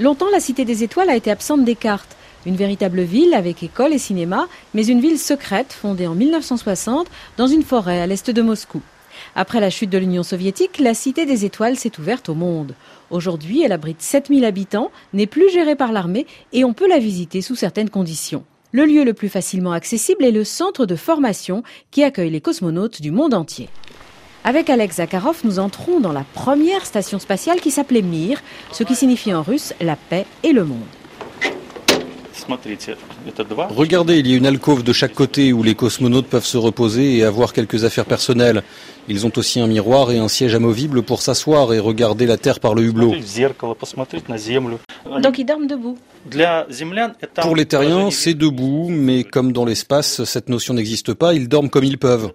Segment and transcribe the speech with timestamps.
[0.00, 2.16] Longtemps, la Cité des Étoiles a été absente des cartes.
[2.46, 7.46] Une véritable ville avec école et cinéma, mais une ville secrète fondée en 1960 dans
[7.46, 8.82] une forêt à l'est de Moscou.
[9.36, 12.74] Après la chute de l'Union soviétique, la Cité des Étoiles s'est ouverte au monde.
[13.10, 17.40] Aujourd'hui, elle abrite 7000 habitants, n'est plus gérée par l'armée et on peut la visiter
[17.40, 18.42] sous certaines conditions.
[18.72, 23.00] Le lieu le plus facilement accessible est le centre de formation qui accueille les cosmonautes
[23.00, 23.68] du monde entier.
[24.46, 28.94] Avec Alex Zakharov, nous entrons dans la première station spatiale qui s'appelait Mir, ce qui
[28.94, 30.84] signifie en russe la paix et le monde.
[33.70, 37.16] Regardez, il y a une alcôve de chaque côté où les cosmonautes peuvent se reposer
[37.16, 38.62] et avoir quelques affaires personnelles.
[39.08, 42.60] Ils ont aussi un miroir et un siège amovible pour s'asseoir et regarder la Terre
[42.60, 43.14] par le hublot.
[45.22, 45.96] Donc ils dorment debout.
[47.42, 51.70] Pour les terriens, c'est debout, mais comme dans l'espace, cette notion n'existe pas, ils dorment
[51.70, 52.32] comme ils peuvent.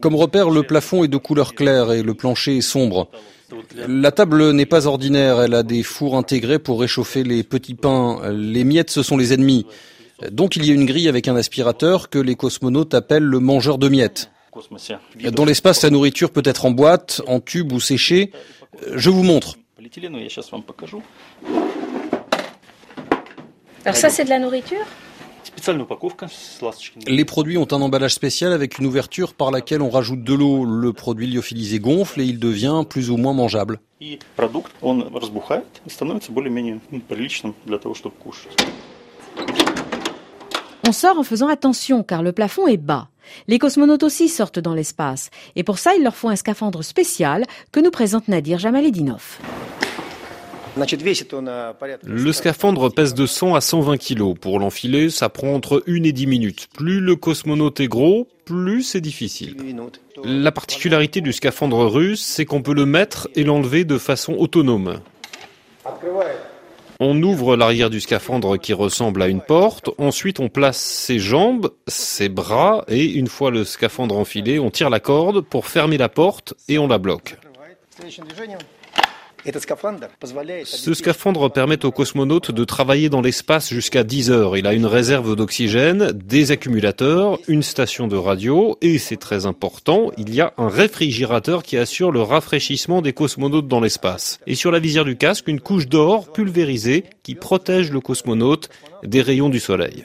[0.00, 3.08] Comme repère, le plafond est de couleur claire et le plancher est sombre.
[3.88, 8.20] La table n'est pas ordinaire, elle a des fours intégrés pour réchauffer les petits pains.
[8.30, 9.66] Les miettes, ce sont les ennemis.
[10.30, 13.78] Donc il y a une grille avec un aspirateur que les cosmonautes appellent le mangeur
[13.78, 14.30] de miettes.
[15.32, 18.30] Dans l'espace, la nourriture peut être en boîte, en tube ou séchée.
[18.94, 19.56] Je vous montre.
[23.84, 24.84] Alors ça, c'est de la nourriture?
[27.06, 30.64] Les produits ont un emballage spécial avec une ouverture par laquelle on rajoute de l'eau.
[30.64, 33.80] Le produit lyophilisé gonfle et il devient plus ou moins mangeable.
[40.86, 43.08] On sort en faisant attention car le plafond est bas.
[43.48, 47.44] Les cosmonautes aussi sortent dans l'espace et pour ça il leur faut un scaphandre spécial
[47.72, 49.38] que nous présente Nadir Jamaledinov.
[50.76, 54.34] Le scaphandre pèse de 100 à 120 kg.
[54.34, 56.68] Pour l'enfiler, ça prend entre 1 et 10 minutes.
[56.74, 59.56] Plus le cosmonaute est gros, plus c'est difficile.
[60.24, 65.00] La particularité du scaphandre russe, c'est qu'on peut le mettre et l'enlever de façon autonome.
[67.00, 71.70] On ouvre l'arrière du scaphandre qui ressemble à une porte, ensuite on place ses jambes,
[71.88, 76.08] ses bras et une fois le scaphandre enfilé, on tire la corde pour fermer la
[76.08, 77.36] porte et on la bloque.
[80.64, 84.56] Ce scaphandre permet aux cosmonautes de travailler dans l'espace jusqu'à 10 heures.
[84.56, 90.10] Il a une réserve d'oxygène, des accumulateurs, une station de radio et, c'est très important,
[90.16, 94.40] il y a un réfrigérateur qui assure le rafraîchissement des cosmonautes dans l'espace.
[94.46, 98.70] Et sur la visière du casque, une couche d'or pulvérisée qui protège le cosmonaute
[99.02, 100.04] des rayons du soleil.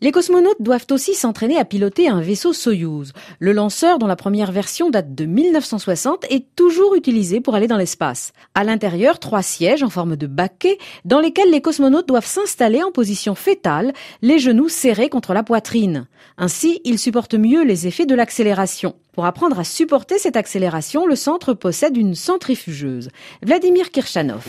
[0.00, 3.12] Les cosmonautes doivent aussi s'entraîner à piloter un vaisseau Soyouz.
[3.38, 7.76] Le lanceur, dont la première version date de 1960, est toujours utilisé pour aller dans
[7.76, 8.32] l'espace.
[8.54, 12.92] À l'intérieur, trois sièges en forme de baquet dans lesquels les cosmonautes doivent s'installer en
[12.92, 13.92] position fétale,
[14.22, 16.06] les genoux serrés contre la poitrine.
[16.38, 18.94] Ainsi, ils supportent mieux les effets de l'accélération.
[19.14, 23.10] Pour apprendre à supporter cette accélération, le centre possède une centrifugeuse.
[23.42, 24.44] Vladimir Kirchanov.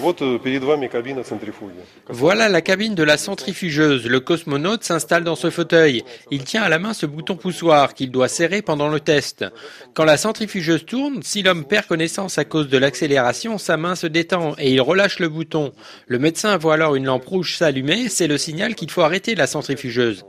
[2.09, 4.07] Voilà la cabine de la centrifugeuse.
[4.07, 6.03] Le cosmonaute s'installe dans ce fauteuil.
[6.31, 9.45] Il tient à la main ce bouton poussoir qu'il doit serrer pendant le test.
[9.93, 14.07] Quand la centrifugeuse tourne, si l'homme perd connaissance à cause de l'accélération, sa main se
[14.07, 15.73] détend et il relâche le bouton.
[16.07, 19.45] Le médecin voit alors une lampe rouge s'allumer, c'est le signal qu'il faut arrêter la
[19.45, 20.25] centrifugeuse.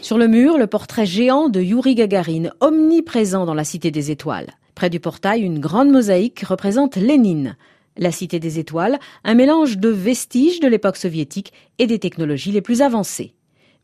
[0.00, 4.10] Sur le mur, le portrait géant de Yuri Gagarin, omni présent dans la Cité des
[4.10, 4.50] Étoiles.
[4.74, 7.56] Près du portail, une grande mosaïque représente Lénine.
[7.96, 12.62] La Cité des Étoiles, un mélange de vestiges de l'époque soviétique et des technologies les
[12.62, 13.34] plus avancées.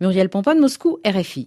[0.01, 1.47] Muriel Pompa Moscou, RFI.